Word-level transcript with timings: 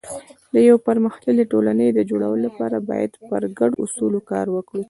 د 0.53 0.55
یو 0.69 0.77
پرمختللي 0.87 1.45
ټولنې 1.51 1.87
د 1.91 1.99
جوړولو 2.09 2.41
لپاره 2.47 2.77
باید 2.89 3.11
پر 3.27 3.41
ګډو 3.59 3.79
اصولو 3.85 4.19
کار 4.31 4.45
وکړو. 4.55 4.79